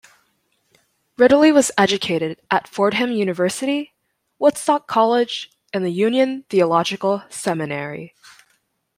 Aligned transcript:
Ridley 1.17 1.51
was 1.51 1.69
educated 1.77 2.41
at 2.49 2.67
Fordham 2.67 3.11
University, 3.11 3.93
Woodstock 4.39 4.87
College 4.87 5.51
and 5.73 5.85
the 5.85 5.91
Union 5.91 6.43
Theological 6.49 7.21
Seminary. 7.29 8.15